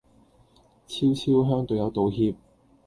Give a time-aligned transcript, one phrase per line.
[0.87, 2.35] 俏俏向隊友道歉